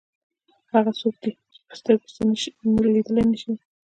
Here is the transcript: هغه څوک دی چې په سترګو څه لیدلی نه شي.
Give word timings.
هغه 0.73 0.91
څوک 0.99 1.15
دی 1.23 1.31
چې 1.53 1.59
په 1.67 1.73
سترګو 1.79 2.07
څه 2.15 2.21
لیدلی 2.93 3.23
نه 3.31 3.37
شي. 3.41 3.53